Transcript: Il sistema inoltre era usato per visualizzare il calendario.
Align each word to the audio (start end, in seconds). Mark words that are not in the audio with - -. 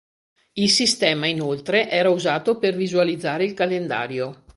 Il 0.53 0.71
sistema 0.71 1.27
inoltre 1.27 1.87
era 1.87 2.09
usato 2.09 2.57
per 2.57 2.75
visualizzare 2.75 3.45
il 3.45 3.53
calendario. 3.53 4.45